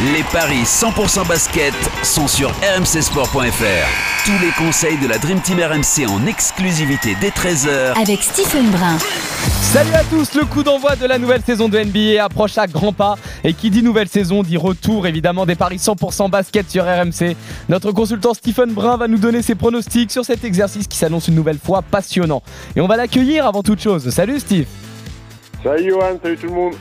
Les 0.00 0.22
paris 0.32 0.62
100% 0.62 1.26
basket 1.26 1.74
sont 2.04 2.28
sur 2.28 2.50
rmcsport.fr. 2.50 4.24
Tous 4.24 4.38
les 4.40 4.52
conseils 4.56 4.96
de 4.98 5.08
la 5.08 5.18
Dream 5.18 5.40
Team 5.40 5.58
RMC 5.58 6.08
en 6.08 6.24
exclusivité 6.24 7.16
dès 7.20 7.30
13h 7.30 8.00
avec 8.00 8.22
Stephen 8.22 8.70
Brun. 8.70 8.96
Salut 9.60 9.92
à 9.94 10.04
tous, 10.04 10.34
le 10.36 10.44
coup 10.44 10.62
d'envoi 10.62 10.94
de 10.94 11.04
la 11.04 11.18
nouvelle 11.18 11.42
saison 11.42 11.68
de 11.68 11.80
NBA 11.80 12.24
approche 12.24 12.56
à 12.58 12.68
grands 12.68 12.92
pas. 12.92 13.16
Et 13.42 13.54
qui 13.54 13.70
dit 13.70 13.82
nouvelle 13.82 14.06
saison 14.06 14.44
dit 14.44 14.56
retour 14.56 15.08
évidemment 15.08 15.46
des 15.46 15.56
paris 15.56 15.78
100% 15.78 16.30
basket 16.30 16.70
sur 16.70 16.84
RMC. 16.84 17.34
Notre 17.68 17.90
consultant 17.90 18.34
Stephen 18.34 18.72
Brun 18.72 18.98
va 18.98 19.08
nous 19.08 19.18
donner 19.18 19.42
ses 19.42 19.56
pronostics 19.56 20.12
sur 20.12 20.24
cet 20.24 20.44
exercice 20.44 20.86
qui 20.86 20.96
s'annonce 20.96 21.26
une 21.26 21.34
nouvelle 21.34 21.58
fois 21.58 21.82
passionnant. 21.82 22.44
Et 22.76 22.80
on 22.80 22.86
va 22.86 22.96
l'accueillir 22.96 23.48
avant 23.48 23.64
toute 23.64 23.82
chose. 23.82 24.08
Salut 24.10 24.38
Steve 24.38 24.66
Salut 25.64 25.90
Johan, 25.90 26.20
salut 26.22 26.36
tout 26.36 26.46
le 26.46 26.52
monde 26.52 26.74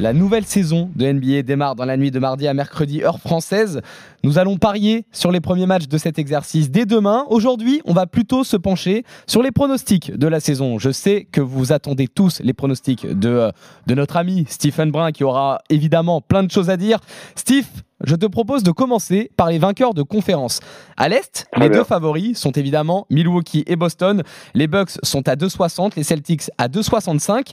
La 0.00 0.12
nouvelle 0.12 0.44
saison 0.44 0.90
de 0.96 1.06
NBA 1.06 1.42
démarre 1.42 1.76
dans 1.76 1.84
la 1.84 1.96
nuit 1.96 2.10
de 2.10 2.18
mardi 2.18 2.48
à 2.48 2.54
mercredi, 2.54 3.04
heure 3.04 3.20
française. 3.20 3.80
Nous 4.24 4.38
allons 4.38 4.56
parier 4.56 5.06
sur 5.12 5.30
les 5.30 5.40
premiers 5.40 5.66
matchs 5.66 5.86
de 5.86 5.98
cet 5.98 6.18
exercice 6.18 6.68
dès 6.68 6.84
demain. 6.84 7.24
Aujourd'hui, 7.28 7.80
on 7.84 7.92
va 7.92 8.06
plutôt 8.06 8.42
se 8.42 8.56
pencher 8.56 9.04
sur 9.28 9.40
les 9.40 9.52
pronostics 9.52 10.10
de 10.12 10.26
la 10.26 10.40
saison. 10.40 10.80
Je 10.80 10.90
sais 10.90 11.28
que 11.30 11.40
vous 11.40 11.72
attendez 11.72 12.08
tous 12.08 12.40
les 12.42 12.52
pronostics 12.52 13.06
de, 13.06 13.28
euh, 13.28 13.50
de 13.86 13.94
notre 13.94 14.16
ami 14.16 14.46
Stephen 14.48 14.90
Brun 14.90 15.12
qui 15.12 15.22
aura 15.22 15.60
évidemment 15.70 16.20
plein 16.20 16.42
de 16.42 16.50
choses 16.50 16.70
à 16.70 16.76
dire. 16.76 16.98
Steve, 17.36 17.66
je 18.02 18.16
te 18.16 18.26
propose 18.26 18.64
de 18.64 18.72
commencer 18.72 19.30
par 19.36 19.48
les 19.48 19.58
vainqueurs 19.58 19.94
de 19.94 20.02
conférence. 20.02 20.58
À 20.96 21.08
l'Est, 21.08 21.46
les 21.56 21.68
deux 21.68 21.84
favoris 21.84 22.36
sont 22.36 22.50
évidemment 22.50 23.06
Milwaukee 23.10 23.62
et 23.68 23.76
Boston. 23.76 24.24
Les 24.54 24.66
Bucks 24.66 24.98
sont 25.04 25.28
à 25.28 25.36
2,60, 25.36 25.92
les 25.96 26.02
Celtics 26.02 26.50
à 26.58 26.66
2,65. 26.66 27.52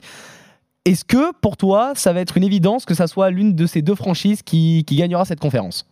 Est-ce 0.84 1.04
que 1.04 1.32
pour 1.40 1.56
toi, 1.56 1.92
ça 1.94 2.12
va 2.12 2.20
être 2.20 2.36
une 2.36 2.42
évidence 2.42 2.86
que 2.86 2.94
ça 2.94 3.06
soit 3.06 3.30
l'une 3.30 3.54
de 3.54 3.66
ces 3.66 3.82
deux 3.82 3.94
franchises 3.94 4.42
qui, 4.42 4.84
gagnera 4.90 5.24
cette 5.24 5.38
conférence? 5.38 5.88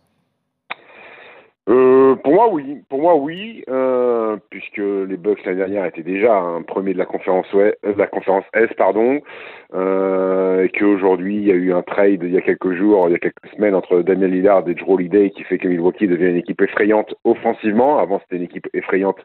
Euh, 1.69 2.15
pour 2.15 2.33
moi, 2.33 2.49
oui. 2.51 2.81
Pour 2.89 2.99
moi, 2.99 3.15
oui, 3.15 3.63
euh, 3.69 4.35
puisque 4.49 4.81
les 4.81 5.15
Bucks 5.15 5.45
l'année 5.45 5.59
dernière 5.59 5.85
étaient 5.85 6.03
déjà 6.03 6.35
un 6.35 6.61
premier 6.61 6.91
de 6.91 6.97
la 6.97 7.05
conférence 7.05 7.45
euh, 7.55 7.71
la 7.95 8.07
conférence 8.07 8.43
S, 8.53 8.67
et 8.71 10.69
qu'aujourd'hui 10.77 11.37
il 11.37 11.47
y 11.47 11.51
a 11.51 11.55
eu 11.55 11.71
un 11.71 11.81
trade 11.81 12.23
il 12.23 12.33
y 12.33 12.37
a 12.37 12.41
quelques 12.41 12.73
jours, 12.73 13.07
il 13.07 13.13
y 13.13 13.15
a 13.15 13.19
quelques 13.19 13.47
semaines 13.55 13.75
entre 13.75 14.01
Daniel 14.01 14.31
Lillard 14.31 14.67
et 14.67 14.73
Drew 14.73 14.95
Holiday 14.95 15.29
qui 15.29 15.43
fait 15.43 15.57
que 15.57 15.67
Milwaukee 15.69 16.07
devient 16.07 16.31
une 16.31 16.37
équipe 16.37 16.61
effrayante 16.61 17.15
offensivement. 17.23 17.97
Avant, 17.99 18.19
c'était 18.19 18.35
une 18.35 18.43
équipe 18.43 18.67
effrayante 18.73 19.17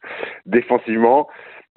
défensivement. 0.44 1.26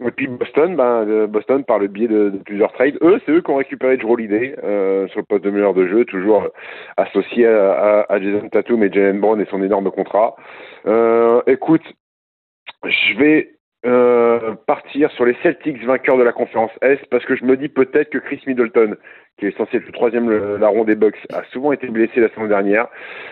Et 0.06 0.12
puis 0.12 0.28
Boston, 0.28 0.76
ben, 0.76 1.26
Boston 1.28 1.66
par 1.66 1.80
le 1.80 1.88
biais 1.88 2.08
de, 2.08 2.32
plusieurs 2.46 2.72
trades, 2.72 2.98
eux, 3.02 3.20
c'est 3.26 3.32
eux 3.32 3.42
qui 3.42 3.52
ont 3.52 3.58
récupéré 3.58 3.98
Drew 3.98 4.14
Holiday 4.14 4.56
euh, 4.64 5.08
sur 5.10 5.20
le 5.20 5.26
poste 5.26 5.44
de 5.44 5.50
meilleur 5.50 5.74
de 5.74 5.88
jeu, 5.88 6.06
toujours 6.06 6.48
associé 6.96 7.46
à, 7.46 8.06
Jason 8.22 8.48
Tatum 8.50 8.84
et 8.84 8.92
Jalen 8.92 9.20
Brown 9.20 9.42
et 9.42 9.46
son 9.46 9.62
énorme 9.62 9.92
contrat. 9.92 10.36
Euh, 10.86 11.42
écoute, 11.48 11.84
je 12.86 13.18
vais 13.18 13.52
euh, 13.86 14.56
partir 14.68 15.12
sur 15.12 15.26
les 15.26 15.36
Celtics 15.44 15.84
vainqueurs 15.84 16.18
de 16.18 16.24
la 16.24 16.32
conférence 16.32 16.72
Est 16.82 17.06
parce 17.10 17.26
que 17.26 17.36
je 17.36 17.44
me 17.44 17.58
dis 17.58 17.68
peut-être 17.68 18.10
que 18.10 18.20
Chris 18.20 18.42
Middleton, 18.48 18.96
qui 19.38 19.48
est 19.48 19.58
censé 19.58 19.78
être 19.78 19.86
le 19.86 19.92
troisième 19.92 20.58
larron 20.58 20.86
des 20.86 20.96
Bucks, 20.96 21.20
a 21.34 21.44
souvent 21.52 21.74
été 21.74 21.88
blessé 21.88 22.22
la 22.22 22.30
saison 22.30 22.48
dernière. 22.48 22.88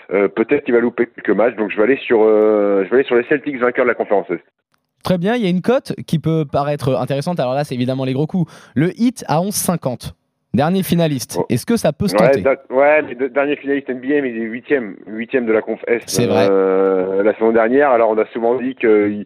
peut-être 0.09 0.65
qu'il 0.65 0.73
va 0.73 0.81
louper 0.81 1.07
quelques 1.07 1.29
matchs, 1.29 1.55
donc 1.55 1.71
je 1.71 1.77
vais 1.77 1.83
aller 1.83 1.97
sur, 1.97 2.23
je 2.23 2.89
vais 2.89 2.95
aller 2.95 3.03
sur 3.05 3.15
les 3.15 3.23
Celtics 3.23 3.57
vainqueurs 3.57 3.85
de 3.85 3.89
la 3.89 3.95
conférence 3.95 4.29
Est. 4.29 4.56
Très 5.07 5.17
bien, 5.17 5.37
il 5.37 5.41
y 5.41 5.45
a 5.45 5.49
une 5.49 5.61
cote 5.61 5.93
qui 6.05 6.19
peut 6.19 6.43
paraître 6.43 6.97
intéressante. 6.97 7.39
Alors 7.39 7.53
là, 7.53 7.63
c'est 7.63 7.75
évidemment 7.75 8.03
les 8.03 8.11
gros 8.11 8.27
coups. 8.27 8.51
Le 8.75 8.91
hit 8.99 9.23
à 9.29 9.39
11,50. 9.39 10.11
Dernier 10.53 10.83
finaliste. 10.83 11.37
Oh. 11.39 11.45
Est-ce 11.47 11.65
que 11.65 11.77
ça 11.77 11.93
peut 11.93 12.09
se 12.09 12.15
tenter 12.17 12.43
Ouais, 12.69 13.01
mais 13.03 13.29
dernier 13.29 13.55
finaliste 13.55 13.87
NBA, 13.87 14.21
mais 14.21 14.31
il 14.31 14.37
est 14.37 14.45
huitième, 14.45 14.97
huitième 15.07 15.45
de 15.45 15.53
la 15.53 15.61
conf. 15.61 15.79
C'est 16.07 16.25
vrai. 16.25 16.49
Euh, 16.51 17.23
la 17.23 17.31
saison 17.35 17.53
dernière, 17.53 17.91
alors 17.91 18.09
on 18.09 18.17
a 18.17 18.25
souvent 18.33 18.55
dit 18.55 18.75
qu'ils 18.75 19.25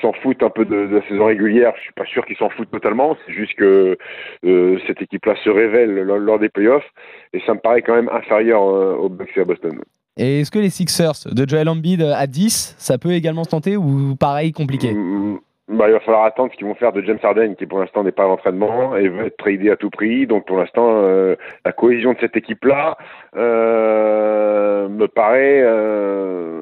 s'en 0.00 0.14
foutent 0.22 0.42
un 0.42 0.48
peu 0.48 0.64
de, 0.64 0.88
la 0.90 1.06
saison 1.06 1.26
régulière. 1.26 1.74
Je 1.76 1.82
suis 1.82 1.92
pas 1.92 2.06
sûr 2.06 2.24
qu'ils 2.24 2.38
s'en 2.38 2.48
foutent 2.48 2.70
totalement. 2.70 3.14
C'est 3.26 3.34
juste 3.34 3.52
que 3.58 3.98
euh, 4.46 4.78
cette 4.86 5.02
équipe-là 5.02 5.34
se 5.44 5.50
révèle 5.50 6.00
lors, 6.00 6.38
des 6.38 6.48
playoffs 6.48 6.90
et 7.34 7.42
ça 7.44 7.52
me 7.52 7.60
paraît 7.60 7.82
quand 7.82 7.94
même 7.94 8.08
inférieur 8.10 8.62
euh, 8.62 8.94
au 8.94 9.10
Bucks 9.10 9.36
et 9.36 9.40
à 9.42 9.44
Boston. 9.44 9.82
Et 10.20 10.40
est-ce 10.40 10.50
que 10.50 10.58
les 10.58 10.68
Sixers 10.68 11.32
de 11.32 11.48
Joel 11.48 11.66
Embiid 11.70 12.02
à 12.02 12.26
10, 12.26 12.74
ça 12.76 12.98
peut 12.98 13.12
également 13.12 13.42
se 13.42 13.48
tenter 13.48 13.78
ou 13.78 14.16
pareil 14.16 14.52
compliqué? 14.52 14.92
Mm, 14.92 15.38
bah, 15.70 15.88
il 15.88 15.92
va 15.92 16.00
falloir 16.00 16.24
attendre 16.24 16.52
ce 16.52 16.58
qu'ils 16.58 16.66
vont 16.66 16.74
faire 16.74 16.92
de 16.92 17.00
James 17.00 17.18
Harden, 17.22 17.54
qui 17.54 17.64
pour 17.64 17.78
l'instant 17.78 18.04
n'est 18.04 18.12
pas 18.12 18.24
à 18.24 18.26
l'entraînement 18.26 18.96
et 18.96 19.08
veut 19.08 19.26
être 19.26 19.38
tradé 19.38 19.70
à 19.70 19.76
tout 19.76 19.88
prix. 19.88 20.26
Donc 20.26 20.44
pour 20.44 20.58
l'instant, 20.58 20.90
euh, 21.04 21.36
la 21.64 21.72
cohésion 21.72 22.12
de 22.12 22.18
cette 22.20 22.36
équipe-là 22.36 22.98
euh, 23.34 24.90
me 24.90 25.06
paraît 25.06 25.62
euh, 25.64 26.60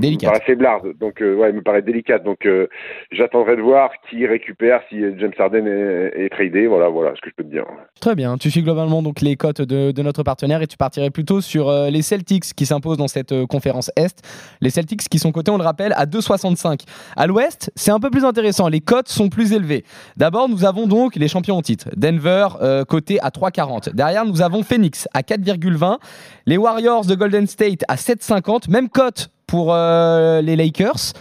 Délicate. 0.00 0.30
Me 0.30 0.32
paraît 0.32 0.46
faiblarde, 0.46 0.98
donc 0.98 1.20
euh, 1.20 1.34
ouais, 1.34 1.52
me 1.52 1.62
paraît 1.62 1.82
délicate. 1.82 2.24
Donc 2.24 2.46
euh, 2.46 2.66
j'attendrai 3.12 3.56
de 3.56 3.62
voir 3.62 3.90
qui 4.08 4.26
récupère 4.26 4.80
si 4.88 5.00
James 5.18 5.32
Harden 5.38 5.66
est, 5.66 6.24
est, 6.24 6.28
tradé. 6.30 6.66
Voilà, 6.66 6.88
voilà 6.88 7.12
ce 7.14 7.20
que 7.20 7.30
je 7.30 7.34
peux 7.34 7.44
te 7.44 7.50
dire. 7.50 7.64
Très 8.00 8.14
bien. 8.14 8.38
Tu 8.38 8.50
suis 8.50 8.62
globalement 8.62 9.02
donc 9.02 9.20
les 9.20 9.36
cotes 9.36 9.60
de, 9.62 9.92
de 9.92 10.02
notre 10.02 10.22
partenaire 10.22 10.62
et 10.62 10.66
tu 10.66 10.76
partirais 10.76 11.10
plutôt 11.10 11.40
sur 11.40 11.68
euh, 11.68 11.90
les 11.90 12.02
Celtics 12.02 12.54
qui 12.54 12.66
s'imposent 12.66 12.98
dans 12.98 13.08
cette 13.08 13.34
conférence 13.46 13.90
Est. 13.96 14.22
Les 14.60 14.70
Celtics 14.70 15.08
qui 15.08 15.18
sont 15.18 15.32
cotés, 15.32 15.50
on 15.50 15.58
le 15.58 15.64
rappelle, 15.64 15.92
à 15.96 16.06
2,65. 16.06 16.80
À 17.16 17.26
l'Ouest, 17.26 17.70
c'est 17.76 17.90
un 17.90 18.00
peu 18.00 18.10
plus 18.10 18.24
intéressant. 18.24 18.68
Les 18.68 18.80
cotes 18.80 19.08
sont 19.08 19.28
plus 19.28 19.52
élevées. 19.52 19.84
D'abord, 20.16 20.48
nous 20.48 20.64
avons 20.64 20.86
donc 20.86 21.16
les 21.16 21.28
champions 21.28 21.56
en 21.56 21.62
titre. 21.62 21.88
Denver 21.96 22.48
coté 22.88 23.20
à 23.20 23.28
3,40. 23.28 23.94
Derrière, 23.94 24.24
nous 24.24 24.42
avons 24.42 24.62
Phoenix 24.62 25.08
à 25.14 25.20
4,20. 25.20 25.98
Les 26.46 26.56
Warriors 26.56 27.04
de 27.04 27.14
Golden 27.14 27.46
State 27.46 27.84
à 27.88 27.96
7,50. 27.96 28.70
Même 28.70 28.88
cote 28.88 29.30
pour 29.50 29.74
euh, 29.74 30.40
les 30.40 30.56
Lakers. 30.56 31.12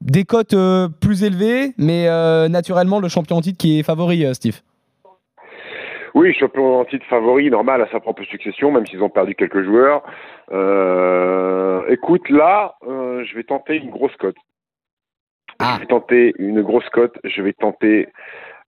Des 0.00 0.24
cotes 0.24 0.54
euh, 0.54 0.88
plus 1.00 1.22
élevées, 1.22 1.74
mais 1.78 2.08
euh, 2.08 2.48
naturellement 2.48 2.98
le 2.98 3.08
champion 3.08 3.36
en 3.36 3.40
titre 3.40 3.58
qui 3.58 3.78
est 3.78 3.84
favori, 3.84 4.26
Steve. 4.34 4.60
Oui, 6.14 6.34
champion 6.34 6.80
en 6.80 6.84
titre 6.84 7.06
favori, 7.08 7.48
normal 7.50 7.80
à 7.80 7.88
sa 7.90 8.00
propre 8.00 8.24
succession, 8.24 8.72
même 8.72 8.84
s'ils 8.86 9.02
ont 9.02 9.08
perdu 9.08 9.34
quelques 9.34 9.62
joueurs. 9.62 10.02
écoute, 11.88 12.28
là, 12.28 12.74
je 12.82 13.34
vais 13.34 13.44
tenter 13.44 13.76
une 13.76 13.90
grosse 13.90 14.14
cote. 14.18 14.36
Ah. 15.58 15.74
Je 15.76 15.80
vais 15.80 15.86
tenter 15.86 16.34
une 16.38 16.60
grosse 16.62 16.88
cote. 16.90 17.16
Je 17.24 17.40
vais 17.40 17.54
tenter, 17.54 18.08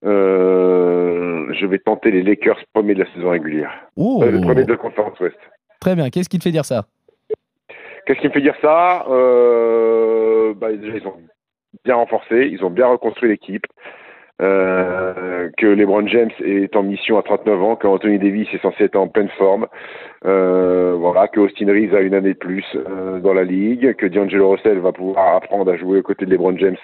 je 0.02 1.66
vais 1.66 1.78
tenter 1.80 2.12
les 2.12 2.22
Lakers 2.22 2.60
premiers 2.72 2.94
de 2.94 3.00
la 3.00 3.12
saison 3.12 3.30
régulière. 3.30 3.72
le 3.96 4.40
premier 4.40 4.64
de 4.64 4.70
la 4.70 4.78
conférence 4.78 5.18
Ouest. 5.20 5.36
Très 5.80 5.96
bien. 5.96 6.08
Qu'est-ce 6.08 6.30
qui 6.30 6.38
te 6.38 6.44
fait 6.44 6.52
dire 6.52 6.64
ça? 6.64 6.86
Qu'est-ce 8.06 8.20
qui 8.20 8.28
me 8.28 8.32
fait 8.32 8.40
dire 8.40 8.56
ça? 8.60 9.06
Euh, 9.08 10.54
bah, 10.54 10.72
Déjà, 10.72 10.96
ils 10.96 11.06
ont 11.06 11.16
bien 11.84 11.96
renforcé, 11.96 12.48
ils 12.50 12.64
ont 12.64 12.70
bien 12.70 12.86
reconstruit 12.86 13.28
l'équipe. 13.28 13.66
Euh, 14.42 15.48
que 15.56 15.66
LeBron 15.66 16.08
James 16.08 16.32
est 16.44 16.74
en 16.74 16.82
mission 16.82 17.18
à 17.18 17.22
39 17.22 17.62
ans, 17.62 17.76
que 17.76 17.86
Anthony 17.86 18.18
Davis 18.18 18.48
est 18.52 18.60
censé 18.62 18.84
être 18.84 18.96
en 18.96 19.06
pleine 19.06 19.28
forme, 19.38 19.68
euh, 20.26 20.96
voilà, 20.98 21.28
que 21.28 21.38
Austin 21.38 21.66
Reeves 21.68 21.94
a 21.94 22.00
une 22.00 22.14
année 22.14 22.32
de 22.32 22.38
plus 22.38 22.64
euh, 22.74 23.20
dans 23.20 23.32
la 23.32 23.44
ligue, 23.44 23.94
que 23.94 24.06
D'Angelo 24.06 24.50
Russell 24.50 24.80
va 24.80 24.90
pouvoir 24.90 25.36
apprendre 25.36 25.70
à 25.70 25.76
jouer 25.76 26.00
aux 26.00 26.02
côtés 26.02 26.26
de 26.26 26.30
LeBron 26.32 26.58
James. 26.58 26.76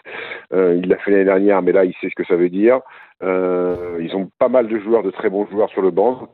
Euh, 0.53 0.79
il 0.81 0.89
l'a 0.89 0.97
fait 0.99 1.11
l'année 1.11 1.25
dernière, 1.25 1.61
mais 1.61 1.73
là, 1.73 1.85
il 1.85 1.93
sait 1.95 2.09
ce 2.09 2.15
que 2.15 2.25
ça 2.25 2.37
veut 2.37 2.51
dire. 2.51 2.81
Euh, 3.23 3.99
ils 4.01 4.15
ont 4.15 4.31
pas 4.39 4.49
mal 4.49 4.69
de 4.69 4.79
joueurs, 4.79 5.03
de 5.03 5.11
très 5.11 5.29
bons 5.29 5.47
joueurs 5.47 5.71
sur 5.71 5.83
le 5.83 5.91
banc. 5.91 6.29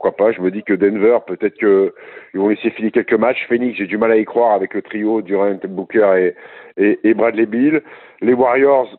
Pourquoi 0.00 0.16
pas 0.16 0.32
Je 0.32 0.40
me 0.40 0.50
dis 0.50 0.62
que 0.62 0.72
Denver, 0.72 1.18
peut-être 1.26 1.58
qu'ils 1.58 2.40
vont 2.40 2.48
laisser 2.48 2.70
filer 2.70 2.90
quelques 2.90 3.12
matchs. 3.12 3.46
Phoenix, 3.48 3.76
j'ai 3.76 3.86
du 3.86 3.98
mal 3.98 4.10
à 4.12 4.16
y 4.16 4.24
croire 4.24 4.52
avec 4.52 4.72
le 4.72 4.80
trio 4.80 5.20
Durant, 5.20 5.58
Booker 5.68 6.32
et, 6.78 7.14
Bradley 7.14 7.44
Bill. 7.44 7.82
Les 8.22 8.32
Warriors, 8.32 8.98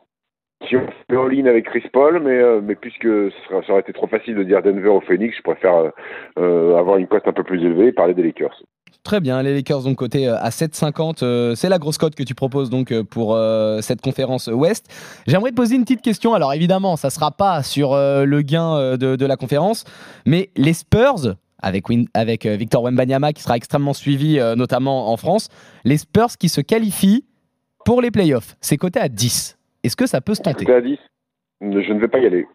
qui 0.60 0.76
ont 0.76 0.86
fait 1.10 1.16
all-in 1.16 1.46
avec 1.46 1.64
Chris 1.64 1.84
Paul, 1.92 2.20
mais, 2.22 2.38
euh, 2.38 2.60
puisque 2.80 3.08
ça 3.48 3.72
aurait 3.72 3.80
été 3.80 3.92
trop 3.92 4.06
facile 4.06 4.36
de 4.36 4.44
dire 4.44 4.62
Denver 4.62 4.90
au 4.90 5.00
Phoenix, 5.00 5.36
je 5.36 5.42
préfère 5.42 5.90
avoir 6.36 6.98
une 6.98 7.08
cote 7.08 7.26
un 7.26 7.32
peu 7.32 7.42
plus 7.42 7.64
élevée 7.64 7.88
et 7.88 7.92
parler 7.92 8.14
des 8.14 8.22
Lakers. 8.22 8.62
Très 9.04 9.20
bien, 9.20 9.42
les 9.42 9.54
Lakers 9.54 9.82
donc 9.82 9.96
côté 9.96 10.28
à 10.28 10.48
7,50, 10.48 11.22
euh, 11.22 11.54
c'est 11.54 11.68
la 11.68 11.78
grosse 11.78 11.98
cote 11.98 12.14
que 12.14 12.22
tu 12.22 12.34
proposes 12.34 12.70
donc 12.70 12.92
euh, 12.92 13.02
pour 13.02 13.34
euh, 13.34 13.80
cette 13.80 14.00
conférence 14.00 14.46
Ouest. 14.46 14.86
J'aimerais 15.26 15.50
te 15.50 15.56
poser 15.56 15.76
une 15.76 15.82
petite 15.82 16.02
question. 16.02 16.34
Alors 16.34 16.52
évidemment, 16.54 16.96
ça 16.96 17.10
sera 17.10 17.32
pas 17.32 17.62
sur 17.62 17.94
le 17.94 18.42
gain 18.42 18.96
de, 18.96 19.26
la 19.26 19.36
conférence, 19.36 19.84
mais 20.26 20.50
les 20.56 20.72
Spurs 20.72 21.36
avec, 21.62 22.46
Victor 22.46 22.82
Wembanyama 22.82 23.32
qui 23.32 23.42
sera 23.42 23.56
extrêmement 23.56 23.92
suivi 23.92 24.38
notamment 24.56 25.12
en 25.12 25.16
France, 25.16 25.48
les 25.84 25.96
Spurs 25.96 26.36
qui 26.38 26.48
se 26.48 26.60
qualifient 26.60 27.24
pour 27.84 28.02
les 28.02 28.10
playoffs, 28.10 28.56
c'est 28.60 28.76
coté 28.76 29.00
à 29.00 29.08
10. 29.08 29.58
Est-ce 29.84 29.96
que 29.96 30.06
ça 30.06 30.20
peut 30.20 30.34
se 30.34 30.42
tenter? 30.42 30.70
À 30.72 30.80
10 30.80 30.98
Je 31.60 31.92
ne 31.92 32.00
vais 32.00 32.08
pas 32.08 32.18
y 32.18 32.26
aller. 32.26 32.46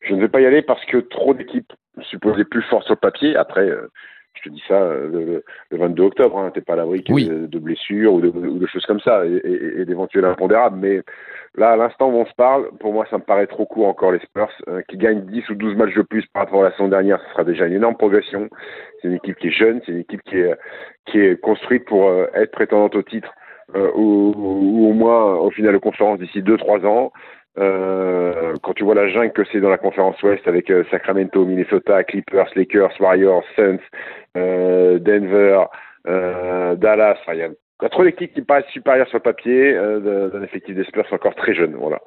Je 0.00 0.14
ne 0.14 0.20
vais 0.20 0.28
pas 0.28 0.40
y 0.40 0.46
aller 0.46 0.62
parce 0.62 0.84
que 0.86 0.98
trop 0.98 1.34
d'équipes 1.34 1.72
supposées 2.10 2.44
plus 2.44 2.62
fortes 2.62 2.84
sur 2.84 2.94
le 2.94 3.00
papier. 3.00 3.36
Après, 3.36 3.68
Je 4.34 4.48
te 4.48 4.48
dis 4.48 4.62
ça 4.68 4.80
le, 4.80 5.44
22 5.70 6.02
octobre. 6.02 6.38
Hein, 6.38 6.50
T'es 6.52 6.60
pas 6.60 6.74
à 6.74 6.76
l'abri 6.76 7.02
de, 7.02 7.58
blessures 7.58 8.14
ou 8.14 8.20
de, 8.20 8.66
choses 8.66 8.84
comme 8.86 9.00
ça 9.00 9.24
et, 9.26 9.84
d'éventuels 9.84 10.24
impondérables. 10.24 10.78
Mais 10.78 11.00
là, 11.54 11.70
à 11.70 11.76
l'instant 11.76 12.10
où 12.10 12.16
on 12.16 12.26
se 12.26 12.34
parle, 12.34 12.68
pour 12.80 12.92
moi, 12.92 13.06
ça 13.10 13.18
me 13.18 13.22
paraît 13.22 13.46
trop 13.46 13.66
court 13.66 13.88
encore 13.88 14.12
les 14.12 14.20
Spurs 14.20 14.50
qui 14.88 14.96
gagnent 14.96 15.24
10 15.26 15.48
ou 15.50 15.54
12 15.54 15.76
matchs 15.76 15.94
de 15.94 16.02
plus 16.02 16.26
par 16.26 16.44
rapport 16.44 16.60
à 16.62 16.64
la 16.64 16.72
saison 16.72 16.88
dernière. 16.88 17.20
Ce 17.26 17.30
sera 17.32 17.44
déjà 17.44 17.66
une 17.66 17.74
énorme 17.74 17.96
progression. 17.96 18.48
C'est 19.00 19.08
une 19.08 19.14
équipe 19.14 19.36
qui 19.36 19.48
est 19.48 19.52
jeune, 19.52 19.80
c'est 19.86 19.92
une 19.92 20.00
équipe 20.00 20.22
qui 20.22 20.38
est 20.38 20.54
qui 21.06 21.20
est 21.20 21.40
construite 21.40 21.84
pour 21.84 22.10
être 22.34 22.50
prétendante 22.52 22.94
au 22.96 23.02
titre 23.02 23.30
euh, 23.74 23.90
ou, 23.94 24.34
ou, 24.36 24.90
au 24.90 24.92
moins 24.92 25.36
au 25.36 25.50
final 25.50 25.72
de 25.72 25.78
conférence 25.78 26.18
d'ici 26.18 26.42
2-3 26.42 26.86
ans. 26.86 27.12
Euh, 27.58 28.54
quand 28.62 28.72
tu 28.74 28.82
vois 28.84 28.94
la 28.94 29.08
jungle 29.08 29.32
que 29.32 29.42
c'est 29.52 29.60
dans 29.60 29.70
la 29.70 29.78
conférence 29.78 30.20
Ouest 30.22 30.46
avec 30.48 30.70
euh, 30.70 30.84
Sacramento, 30.90 31.44
Minnesota, 31.44 32.02
Clippers, 32.02 32.48
Lakers, 32.56 32.92
Warriors, 33.00 33.44
Suns, 33.54 33.78
euh, 34.36 34.98
Denver, 34.98 35.64
Dallas, 36.04 37.16
il 37.32 37.38
y 37.38 37.42
a 37.42 37.88
trop 37.88 38.04
d'équipes 38.04 38.34
qui 38.34 38.42
paraissent 38.42 38.66
supérieures 38.72 39.08
sur 39.08 39.18
le 39.18 39.22
papier 39.22 39.74
d'un 39.74 40.42
effectif 40.42 40.74
des 40.74 40.84
Spurs 40.84 41.06
encore 41.12 41.34
très 41.34 41.54
jeune. 41.54 41.74
Voilà. 41.76 41.98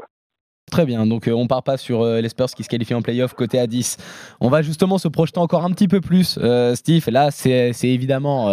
Très 0.72 0.86
bien, 0.86 1.08
donc 1.08 1.28
on 1.28 1.48
part 1.48 1.64
pas 1.64 1.78
sur 1.78 2.04
les 2.06 2.30
Spurs 2.30 2.48
qui 2.48 2.64
se 2.64 2.70
qualifient 2.70 2.94
en 2.94 3.02
playoff 3.02 3.34
côté 3.34 3.58
à 3.58 3.66
10. 3.66 4.38
On 4.40 4.50
va 4.50 4.62
justement 4.62 5.00
se 5.00 5.08
projeter 5.08 5.40
encore 5.40 5.64
un 5.64 5.72
petit 5.72 5.88
peu 5.88 6.00
plus, 6.00 6.40
Steve. 6.76 7.10
Là, 7.10 7.32
c'est 7.32 7.72
évidemment 7.84 8.50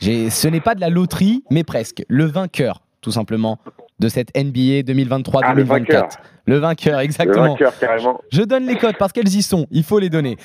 ce 0.00 0.48
n'est 0.48 0.60
pas 0.60 0.74
de 0.74 0.80
la 0.80 0.90
loterie, 0.90 1.44
mais 1.50 1.64
presque. 1.64 2.04
Le 2.08 2.24
vainqueur, 2.24 2.83
tout 3.04 3.12
simplement, 3.12 3.58
de 4.00 4.08
cette 4.08 4.34
NBA 4.34 4.80
2023-2024. 4.82 5.42
Ah, 5.44 5.54
le, 6.46 6.58
vainqueur. 6.58 7.00
exactement. 7.00 7.44
Le 7.44 7.50
vainqueur, 7.50 7.78
carrément. 7.78 8.20
Je 8.32 8.42
donne 8.42 8.66
les 8.66 8.76
codes 8.76 8.96
parce 8.98 9.12
qu'elles 9.12 9.28
y 9.28 9.42
sont, 9.42 9.66
il 9.70 9.84
faut 9.84 9.98
les 9.98 10.08
donner. 10.08 10.36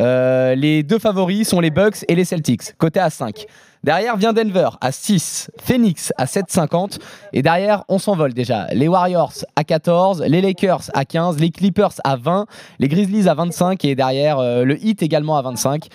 Euh, 0.00 0.56
les 0.56 0.82
deux 0.82 0.98
favoris 0.98 1.48
sont 1.48 1.60
les 1.60 1.70
Bucks 1.70 2.04
et 2.08 2.16
les 2.16 2.24
Celtics, 2.24 2.76
côté 2.76 2.98
à 2.98 3.08
5. 3.08 3.46
Derrière 3.84 4.16
vient 4.16 4.32
Denver 4.32 4.70
à 4.80 4.90
6, 4.90 5.52
Phoenix 5.62 6.12
à 6.18 6.24
7,50 6.24 6.98
et 7.32 7.42
derrière 7.42 7.84
on 7.88 7.98
s'envole 7.98 8.34
déjà. 8.34 8.66
Les 8.72 8.88
Warriors 8.88 9.32
à 9.54 9.62
14, 9.62 10.24
les 10.26 10.40
Lakers 10.40 10.90
à 10.94 11.04
15, 11.04 11.38
les 11.38 11.50
Clippers 11.50 11.92
à 12.02 12.16
20, 12.16 12.46
les 12.80 12.88
Grizzlies 12.88 13.28
à 13.28 13.34
25 13.34 13.84
et 13.84 13.94
derrière 13.94 14.40
euh, 14.40 14.64
le 14.64 14.84
Heat 14.84 15.02
également 15.02 15.36
à 15.36 15.42
25. 15.42 15.88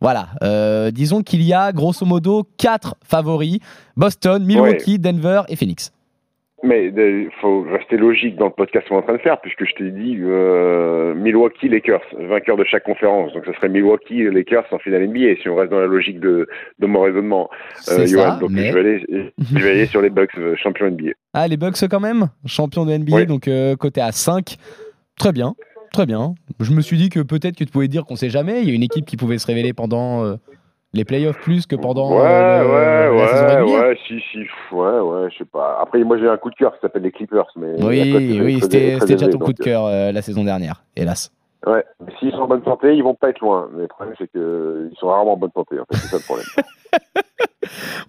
Voilà, 0.00 0.28
euh, 0.42 0.90
disons 0.90 1.22
qu'il 1.22 1.42
y 1.42 1.52
a 1.52 1.72
grosso 1.72 2.06
modo 2.06 2.46
quatre 2.56 2.94
favoris 3.04 3.58
Boston, 3.96 4.44
Milwaukee, 4.44 4.98
Denver 4.98 5.42
et 5.48 5.56
Phoenix. 5.56 5.92
Mais 6.64 6.86
il 6.86 7.30
faut 7.40 7.62
rester 7.62 7.96
logique 7.96 8.36
dans 8.36 8.46
le 8.46 8.50
podcast 8.50 8.88
qu'on 8.88 8.96
est 8.96 8.98
en 8.98 9.02
train 9.02 9.12
de 9.12 9.18
faire, 9.18 9.40
puisque 9.40 9.64
je 9.64 9.74
t'ai 9.74 9.90
dit 9.92 10.18
euh, 10.20 11.14
Milwaukee, 11.14 11.68
Lakers, 11.68 12.02
vainqueur 12.18 12.56
de 12.56 12.64
chaque 12.64 12.82
conférence. 12.82 13.32
Donc 13.32 13.44
ce 13.46 13.52
serait 13.52 13.68
Milwaukee, 13.68 14.24
Lakers 14.24 14.66
en 14.72 14.78
finale 14.80 15.06
NBA, 15.06 15.40
si 15.40 15.48
on 15.48 15.54
reste 15.54 15.70
dans 15.70 15.78
la 15.78 15.86
logique 15.86 16.18
de, 16.18 16.48
de 16.80 16.86
mon 16.86 17.02
raisonnement. 17.02 17.48
Euh, 17.90 18.06
ça, 18.06 18.38
donc 18.40 18.50
je, 18.50 18.56
vais 18.56 18.80
aller, 18.80 19.06
je, 19.38 19.58
vais 19.58 19.70
aller, 19.70 19.86
sur 19.86 20.02
les 20.02 20.10
Bucks, 20.10 20.36
euh, 20.36 20.56
champions 20.56 20.90
NBA. 20.90 21.12
Ah, 21.32 21.46
les 21.46 21.56
Bucks 21.56 21.78
quand 21.88 22.00
même? 22.00 22.28
Champions 22.44 22.84
de 22.84 22.92
NBA, 22.92 23.26
donc 23.26 23.48
côté 23.78 24.00
à 24.00 24.10
5. 24.10 24.56
Très 25.16 25.32
bien. 25.32 25.54
Très 25.92 26.06
bien. 26.06 26.34
Je 26.60 26.72
me 26.72 26.80
suis 26.80 26.96
dit 26.96 27.08
que 27.08 27.20
peut-être 27.20 27.56
que 27.56 27.64
tu 27.64 27.70
pouvais 27.70 27.88
dire 27.88 28.04
qu'on 28.04 28.16
sait 28.16 28.30
jamais. 28.30 28.62
Il 28.62 28.68
y 28.68 28.72
a 28.72 28.74
une 28.74 28.82
équipe 28.82 29.06
qui 29.06 29.16
pouvait 29.16 29.38
se 29.38 29.46
révéler 29.46 29.72
pendant 29.72 30.24
euh, 30.24 30.36
les 30.92 31.04
playoffs 31.04 31.38
plus 31.40 31.66
que 31.66 31.76
pendant 31.76 32.12
ouais, 32.12 32.24
euh, 32.24 33.10
ouais, 33.10 33.16
la 33.16 33.28
saison 33.28 33.46
régulière. 33.46 33.88
Ouais, 33.88 33.98
si, 34.06 34.20
si, 34.32 34.38
ouais, 34.72 35.00
ouais, 35.00 35.28
je 35.30 35.38
sais 35.38 35.44
pas. 35.44 35.78
Après, 35.80 36.02
moi 36.04 36.18
j'ai 36.18 36.28
un 36.28 36.36
coup 36.36 36.50
de 36.50 36.54
cœur 36.54 36.74
qui 36.74 36.80
s'appelle 36.80 37.02
les 37.02 37.12
Clippers, 37.12 37.46
mais 37.56 37.82
oui, 37.82 38.40
oui, 38.42 38.60
c'était 38.60 38.98
déjà 38.98 39.28
ton 39.28 39.38
coup 39.38 39.52
de 39.52 39.62
cœur 39.62 39.86
euh, 39.86 40.12
la 40.12 40.22
saison 40.22 40.44
dernière, 40.44 40.82
hélas. 40.96 41.30
Ouais, 41.66 41.84
s'ils 42.18 42.30
sont 42.30 42.42
en 42.42 42.46
bonne 42.46 42.64
santé, 42.64 42.94
ils 42.94 43.02
vont 43.02 43.14
pas 43.14 43.30
être 43.30 43.40
loin. 43.40 43.68
Mais 43.74 43.82
le 43.82 43.88
problème, 43.88 44.14
c'est 44.16 44.30
qu'ils 44.30 44.96
sont 44.98 45.08
rarement 45.08 45.32
en 45.32 45.36
bonne 45.36 45.50
santé. 45.52 45.78
En 45.80 45.84
fait, 45.84 45.96
c'est 45.96 46.06
ça 46.06 46.16
le 46.16 46.22
problème. 46.22 46.46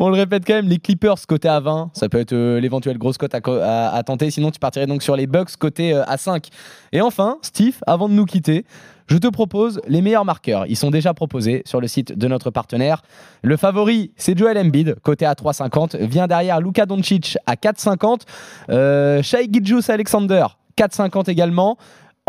On 0.02 0.08
le 0.08 0.16
répète 0.16 0.44
quand 0.48 0.54
même, 0.54 0.70
les 0.70 0.80
Clippers 0.80 1.28
côté 1.28 1.50
à 1.50 1.60
20, 1.60 1.92
ça 1.94 2.08
peut 2.08 2.20
être 2.20 2.32
euh, 2.32 2.62
l'éventuelle 2.62 2.98
grosse 2.98 3.18
cote 3.18 3.36
à, 3.36 4.04
tenter. 4.06 4.32
Sinon, 4.32 4.50
tu 4.50 4.58
partirais 4.58 4.88
donc 4.88 5.04
sur 5.04 5.18
les 5.18 5.28
Bucks 5.28 5.58
côté 5.58 5.94
euh, 5.94 6.04
à 6.08 6.18
5. 6.18 6.48
Et 6.94 7.02
enfin, 7.02 7.38
Steve, 7.42 7.76
avant 7.86 8.08
de 8.08 8.14
nous 8.14 8.26
quitter, 8.26 8.64
je 9.08 9.18
te 9.18 9.28
propose 9.28 9.82
les 9.90 10.02
meilleurs 10.02 10.24
marqueurs. 10.24 10.66
Ils 10.68 10.78
sont 10.78 10.90
déjà 10.90 11.14
proposés 11.14 11.64
sur 11.66 11.82
le 11.82 11.88
site 11.88 12.18
de 12.18 12.28
notre 12.30 12.50
partenaire. 12.50 13.02
Le 13.42 13.58
favori, 13.58 14.12
c'est 14.16 14.38
Joel 14.38 14.58
Embiid, 14.58 14.96
côté 15.04 15.26
à 15.26 15.34
3,50. 15.34 15.98
Vient 16.06 16.28
derrière 16.28 16.62
Luka 16.62 16.86
Doncic 16.86 17.38
à 17.46 17.56
4,50. 17.56 18.22
Euh, 18.70 19.22
Shai 19.22 19.50
Gijus 19.52 19.90
Alexander, 19.90 20.46
4,50 20.78 21.30
également. 21.30 21.78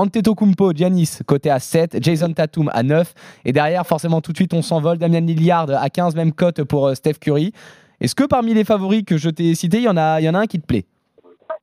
Antetokounmpo, 0.01 0.73
Giannis, 0.73 1.19
côté 1.27 1.51
à 1.51 1.59
7, 1.59 2.03
Jason 2.03 2.33
Tatum 2.33 2.71
à 2.73 2.83
9, 2.83 3.13
et 3.45 3.53
derrière, 3.53 3.87
forcément, 3.87 4.23
tout 4.23 4.33
de 4.33 4.37
suite, 4.39 4.55
on 4.55 4.63
s'envole, 4.63 4.97
Damian 4.97 5.21
Lillard 5.21 5.67
à 5.71 5.91
15, 5.91 6.17
même 6.17 6.33
cote 6.33 6.65
pour 6.65 6.89
euh, 6.89 6.95
Steph 6.95 7.19
Curry. 7.21 7.53
Est-ce 8.01 8.15
que 8.15 8.25
parmi 8.25 8.55
les 8.55 8.65
favoris 8.65 9.05
que 9.05 9.19
je 9.19 9.29
t'ai 9.29 9.55
cités, 9.55 9.77
il 9.77 9.85
y, 9.85 9.89
en 9.89 9.99
a, 9.99 10.19
il 10.23 10.27
un 10.27 10.47
qui 10.47 10.59
te 10.59 10.67
plaît? 10.67 10.85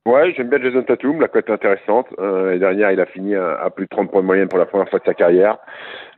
Ouais, 0.06 0.34
j'aime 0.38 0.50
bien 0.50 0.60
Jason 0.62 0.84
Tatum, 0.84 1.20
la 1.20 1.28
cote 1.30 1.50
est 1.50 1.52
intéressante. 1.52 2.06
Euh, 2.20 2.46
L'année 2.46 2.60
dernière, 2.60 2.92
il 2.92 3.00
a 3.00 3.08
fini 3.08 3.34
à, 3.34 3.70
plus 3.76 3.86
de 3.86 3.90
30 3.90 4.12
points 4.12 4.22
de 4.22 4.28
moyenne 4.28 4.48
pour 4.48 4.60
la 4.60 4.68
première 4.68 4.88
fois 4.88 5.00
de 5.00 5.06
sa 5.06 5.16
carrière. 5.16 5.58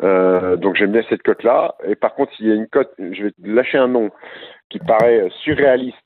Euh, 0.04 0.58
donc 0.58 0.76
j'aime 0.76 0.92
bien 0.92 1.02
cette 1.10 1.24
cote-là. 1.24 1.76
Et 1.88 1.96
par 1.96 2.16
contre, 2.16 2.34
s'il 2.36 2.48
y 2.48 2.52
a 2.52 2.56
une 2.56 2.68
cote, 2.68 2.92
je 3.00 3.24
vais 3.24 3.34
lâcher 3.44 3.78
un 3.78 3.88
nom 3.88 4.12
qui 4.70 4.80
paraît 4.80 5.28
surréaliste, 5.44 5.98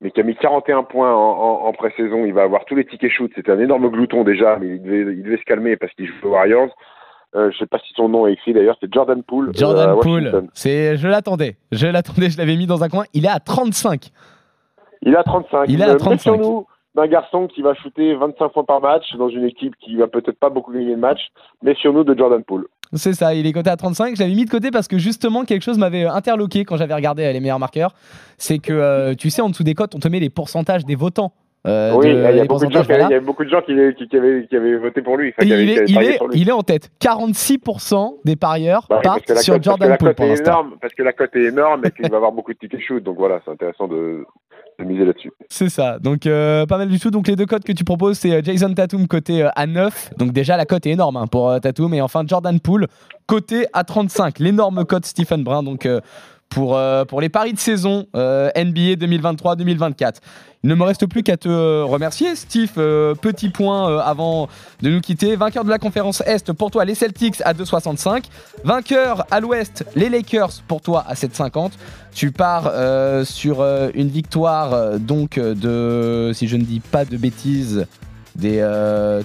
mais 0.00 0.10
qui 0.10 0.20
a 0.20 0.24
mis 0.24 0.34
41 0.36 0.82
points 0.84 1.14
en, 1.14 1.66
en, 1.66 1.72
pré-saison. 1.72 2.24
Il 2.24 2.34
va 2.34 2.42
avoir 2.42 2.64
tous 2.64 2.74
les 2.74 2.84
tickets 2.84 3.10
shoot. 3.10 3.30
C'était 3.34 3.52
un 3.52 3.60
énorme 3.60 3.88
glouton 3.88 4.24
déjà, 4.24 4.58
mais 4.58 4.68
il 4.68 4.82
devait, 4.82 5.12
il 5.12 5.22
devait 5.22 5.38
se 5.38 5.44
calmer 5.44 5.76
parce 5.76 5.92
qu'il 5.94 6.06
joue 6.06 6.14
aux 6.24 6.30
Warriors. 6.30 6.74
Euh, 7.36 7.50
je 7.52 7.58
sais 7.58 7.66
pas 7.66 7.78
si 7.78 7.92
son 7.94 8.08
nom 8.08 8.26
est 8.26 8.32
écrit 8.32 8.52
d'ailleurs, 8.52 8.76
c'est 8.80 8.92
Jordan 8.92 9.22
Poole. 9.22 9.52
Jordan 9.54 9.96
Poole, 10.00 10.48
c'est, 10.52 10.96
je 10.96 11.06
l'attendais, 11.06 11.56
je 11.70 11.86
l'attendais, 11.86 12.28
je 12.28 12.36
l'avais 12.38 12.56
mis 12.56 12.66
dans 12.66 12.82
un 12.82 12.88
coin. 12.88 13.04
Il 13.14 13.24
est 13.24 13.28
à 13.28 13.38
35. 13.38 14.10
Il 15.02 15.14
est 15.14 15.16
à 15.16 15.22
35. 15.22 15.66
Il 15.68 15.80
est 15.80 15.84
à 15.84 15.94
35. 15.94 16.40
Nous, 16.40 16.66
d'un 16.94 17.06
garçon 17.06 17.46
qui 17.46 17.62
va 17.62 17.74
shooter 17.74 18.14
25 18.14 18.48
points 18.48 18.64
par 18.64 18.80
match 18.80 19.14
dans 19.16 19.28
une 19.28 19.44
équipe 19.44 19.74
qui 19.76 19.96
va 19.96 20.08
peut-être 20.08 20.38
pas 20.38 20.50
beaucoup 20.50 20.72
gagner 20.72 20.94
de 20.94 21.00
match, 21.00 21.20
mais 21.62 21.74
sur 21.74 21.92
nous 21.92 22.04
de 22.04 22.16
Jordan 22.16 22.42
Poole. 22.42 22.66
C'est 22.92 23.12
ça, 23.12 23.34
il 23.34 23.46
est 23.46 23.52
coté 23.52 23.70
à 23.70 23.76
35. 23.76 24.16
Je 24.16 24.20
l'avais 24.20 24.34
mis 24.34 24.44
de 24.44 24.50
côté 24.50 24.70
parce 24.70 24.88
que 24.88 24.98
justement, 24.98 25.44
quelque 25.44 25.62
chose 25.62 25.78
m'avait 25.78 26.06
interloqué 26.06 26.64
quand 26.64 26.76
j'avais 26.76 26.94
regardé 26.94 27.24
euh, 27.24 27.32
les 27.32 27.40
meilleurs 27.40 27.60
marqueurs. 27.60 27.94
C'est 28.36 28.58
que, 28.58 28.72
euh, 28.72 29.14
tu 29.14 29.30
sais, 29.30 29.42
en 29.42 29.48
dessous 29.48 29.62
des 29.62 29.74
cotes, 29.74 29.94
on 29.94 30.00
te 30.00 30.08
met 30.08 30.18
les 30.18 30.30
pourcentages 30.30 30.84
des 30.84 30.96
votants. 30.96 31.32
Euh, 31.66 31.92
oui, 31.94 32.08
il, 32.08 32.36
y 32.36 32.40
a 32.40 32.44
beaucoup 32.46 32.64
de 32.64 32.72
gens 32.72 32.82
qui, 32.82 32.90
il 32.90 33.10
y 33.10 33.14
a 33.14 33.20
beaucoup 33.20 33.44
de 33.44 33.50
gens 33.50 33.60
qui, 33.60 33.74
qui, 33.74 34.16
avaient, 34.16 34.46
qui 34.46 34.56
avaient, 34.56 34.76
voté 34.76 35.02
pour 35.02 35.18
lui. 35.18 35.34
il, 35.42 35.52
est, 35.52 35.84
il, 35.88 35.98
est, 35.98 36.18
il, 36.32 36.48
est, 36.48 36.52
en 36.52 36.62
tête. 36.62 36.90
46% 37.02 38.20
des 38.24 38.34
parieurs 38.34 38.86
bah, 38.88 39.00
partent 39.02 39.36
sur 39.36 39.62
Jordan 39.62 39.94
Poole. 39.98 40.14
Parce 40.14 40.94
que 40.94 41.02
la 41.02 41.12
cote 41.12 41.36
est 41.36 41.44
énorme 41.44 41.82
et 41.84 41.90
qu'il 41.90 42.10
va 42.10 42.16
avoir 42.16 42.32
beaucoup 42.32 42.54
de 42.54 42.58
tickets 42.58 42.80
shoot. 42.80 43.02
Donc 43.02 43.18
voilà, 43.18 43.42
c'est 43.44 43.50
intéressant 43.50 43.88
de 43.88 44.24
miser 44.84 45.04
là-dessus. 45.04 45.32
C'est 45.48 45.68
ça. 45.68 45.98
Donc 45.98 46.26
euh, 46.26 46.66
pas 46.66 46.78
mal 46.78 46.88
du 46.88 46.98
tout. 46.98 47.10
Donc 47.10 47.28
les 47.28 47.36
deux 47.36 47.46
cotes 47.46 47.64
que 47.64 47.72
tu 47.72 47.84
proposes, 47.84 48.18
c'est 48.18 48.32
euh, 48.32 48.40
Jason 48.42 48.72
Tatum 48.72 49.06
côté 49.06 49.48
à 49.54 49.66
9. 49.66 50.12
Donc 50.18 50.32
déjà, 50.32 50.56
la 50.56 50.66
cote 50.66 50.86
est 50.86 50.90
énorme 50.90 51.16
hein, 51.16 51.26
pour 51.26 51.58
Tatum. 51.60 51.94
Et 51.94 52.00
enfin, 52.00 52.24
Jordan 52.26 52.58
Poole 52.60 52.86
côté 53.26 53.66
à 53.72 53.84
35. 53.84 54.38
L'énorme 54.38 54.84
cote 54.84 55.06
Stephen 55.06 55.44
Brun. 55.44 55.62
Donc 55.62 55.86
pour, 56.50 56.76
euh, 56.76 57.04
pour 57.04 57.20
les 57.20 57.28
paris 57.28 57.52
de 57.54 57.58
saison 57.58 58.06
euh, 58.14 58.50
NBA 58.56 58.96
2023-2024. 58.96 60.16
Il 60.62 60.68
ne 60.68 60.74
me 60.74 60.82
reste 60.82 61.06
plus 61.06 61.22
qu'à 61.22 61.38
te 61.38 61.48
euh, 61.48 61.84
remercier, 61.84 62.36
Steve. 62.36 62.72
petit 62.74 63.48
point 63.48 63.98
avant 64.00 64.48
de 64.82 64.90
nous 64.90 65.00
quitter. 65.00 65.36
Vainqueur 65.36 65.64
de 65.64 65.70
la 65.70 65.78
conférence 65.78 66.22
Est, 66.26 66.52
pour 66.52 66.70
toi, 66.70 66.84
les 66.84 66.94
Celtics 66.94 67.40
à 67.46 67.54
2,65. 67.54 68.24
Vainqueur 68.64 69.24
à 69.30 69.40
l'Ouest, 69.40 69.86
les 69.94 70.10
Lakers, 70.10 70.50
pour 70.68 70.82
toi, 70.82 71.04
à 71.08 71.14
7,50. 71.14 71.70
Tu 72.12 72.30
pars 72.30 72.70
sur 73.24 73.64
une 73.94 74.08
victoire, 74.08 74.98
donc, 74.98 75.38
de, 75.38 76.32
si 76.34 76.46
je 76.46 76.56
ne 76.56 76.64
dis 76.64 76.80
pas 76.80 77.06
de 77.06 77.16
bêtises, 77.16 77.86
tu 78.38 78.48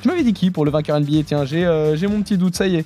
m'avais 0.08 0.24
dit 0.24 0.34
qui 0.34 0.52
pour 0.52 0.64
le 0.64 0.72
vainqueur 0.72 1.00
NBA 1.00 1.24
Tiens, 1.26 1.44
j'ai 1.44 2.08
mon 2.08 2.22
petit 2.22 2.38
doute, 2.38 2.56
ça 2.56 2.68
y 2.68 2.78
est. 2.78 2.86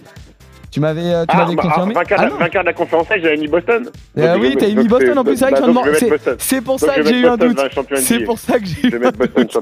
Tu 0.72 0.80
m'avais, 0.80 1.14
euh, 1.14 1.26
tu 1.26 1.36
ah, 1.36 1.38
m'avais 1.38 1.56
bah, 1.56 1.64
confirmé 1.64 1.94
vainqueur, 1.94 2.20
ah, 2.22 2.30
vainqueur, 2.30 2.62
de 2.62 2.68
la 2.68 2.74
conférence 2.74 3.08
j'avais 3.10 3.38
mis 3.38 3.48
Boston. 3.48 3.90
Euh, 4.18 4.38
oui, 4.40 4.56
t'as 4.58 4.68
mis 4.68 4.88
Boston 4.88 5.18
en 5.18 5.24
plus. 5.24 5.36
C'est 5.36 5.50
vrai 5.50 5.60
que 5.60 6.36
C'est 6.38 6.62
pour 6.62 6.80
ça 6.80 6.96
que 6.96 7.06
j'ai 7.06 7.20
eu 7.20 7.28
un 7.28 7.38
doute. 7.38 7.60
C'est 7.96 8.20
pour 8.20 8.38
ça 8.38 8.60
que 8.60 8.66
j'ai 8.66 8.88
eu 8.88 8.96
un 8.96 9.12
doute. 9.12 9.58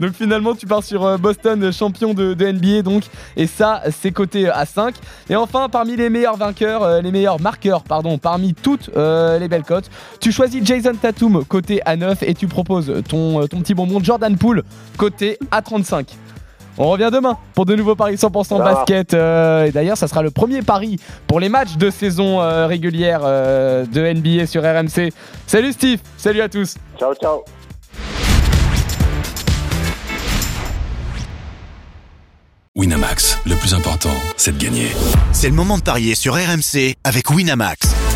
Donc 0.00 0.12
finalement, 0.12 0.54
tu 0.54 0.66
pars 0.66 0.82
sur 0.82 1.04
euh, 1.04 1.16
Boston, 1.16 1.72
champion 1.72 2.12
de, 2.12 2.34
NBA, 2.34 2.82
donc. 2.82 3.04
Et 3.36 3.46
ça, 3.46 3.82
c'est 3.90 4.10
coté 4.10 4.48
à 4.48 4.66
5. 4.66 4.94
Et 5.30 5.36
enfin, 5.36 5.68
parmi 5.70 5.96
les 5.96 6.10
meilleurs 6.10 6.36
vainqueurs, 6.36 7.00
les 7.00 7.10
meilleurs 7.10 7.40
marqueurs, 7.40 7.82
pardon, 7.82 8.18
parmi 8.18 8.52
toutes 8.54 8.90
les 8.94 9.48
belles 9.48 9.64
cotes, 9.64 9.90
tu 10.20 10.30
choisis 10.30 10.62
Jason 10.64 10.94
Tatum, 10.94 11.44
côté 11.44 11.80
à 11.86 11.96
9, 11.96 12.22
et 12.22 12.34
tu 12.34 12.48
proposes 12.48 12.92
ton, 13.08 13.46
ton 13.46 13.60
petit 13.60 13.74
bonbon 13.74 14.02
Jordan 14.02 14.36
Poole, 14.36 14.62
côté 14.98 15.38
à 15.50 15.62
35. 15.62 16.06
On 16.78 16.90
revient 16.90 17.10
demain 17.12 17.38
pour 17.54 17.64
de 17.64 17.74
nouveaux 17.74 17.94
paris 17.94 18.16
100% 18.16 18.58
basket. 18.58 19.14
Euh, 19.14 19.64
et 19.64 19.72
d'ailleurs, 19.72 19.96
ça 19.96 20.08
sera 20.08 20.22
le 20.22 20.30
premier 20.30 20.62
pari 20.62 20.98
pour 21.26 21.40
les 21.40 21.48
matchs 21.48 21.76
de 21.76 21.90
saison 21.90 22.40
euh, 22.40 22.66
régulière 22.66 23.20
euh, 23.24 23.86
de 23.86 24.12
NBA 24.12 24.46
sur 24.46 24.62
RMC. 24.62 25.12
Salut 25.46 25.72
Steve, 25.72 26.00
salut 26.16 26.40
à 26.40 26.48
tous. 26.48 26.76
Ciao, 26.98 27.14
ciao. 27.14 27.44
Winamax, 32.74 33.38
le 33.46 33.54
plus 33.54 33.72
important, 33.72 34.10
c'est 34.36 34.58
de 34.58 34.62
gagner. 34.62 34.88
C'est 35.32 35.48
le 35.48 35.54
moment 35.54 35.78
de 35.78 35.82
parier 35.82 36.14
sur 36.14 36.34
RMC 36.34 36.94
avec 37.04 37.30
Winamax. 37.30 38.15